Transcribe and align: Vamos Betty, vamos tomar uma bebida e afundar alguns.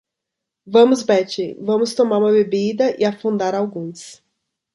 Vamos 0.65 1.03
Betty, 1.05 1.53
vamos 1.61 1.93
tomar 1.93 2.17
uma 2.17 2.31
bebida 2.31 2.95
e 2.97 3.05
afundar 3.05 3.53
alguns. 3.53 4.23